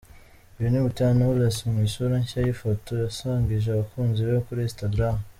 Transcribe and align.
Uyu 0.57 0.69
ni 0.71 0.79
Butera 0.85 1.15
Knowless 1.15 1.57
mu 1.71 1.77
isura 1.87 2.15
nshya 2.23 2.39
y’ifoto 2.45 2.91
yasangije 3.03 3.67
abakunzi 3.71 4.19
be 4.27 4.35
kuri 4.45 4.61
Instagram. 4.69 5.17